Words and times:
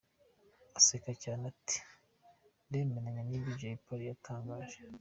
Aseka 0.77 1.11
cyane 1.23 1.43
ati 1.53 1.77
“Ndemeranya 2.67 3.21
n'ibyo 3.25 3.51
Jay 3.59 3.75
Polly 3.83 4.05
yatangaje. 4.09 4.77